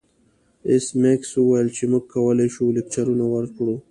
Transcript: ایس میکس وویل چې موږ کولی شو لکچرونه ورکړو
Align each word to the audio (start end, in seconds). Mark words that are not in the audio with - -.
ایس 0.69 0.85
میکس 1.01 1.29
وویل 1.35 1.67
چې 1.77 1.83
موږ 1.91 2.03
کولی 2.13 2.47
شو 2.55 2.65
لکچرونه 2.75 3.25
ورکړو 3.29 3.75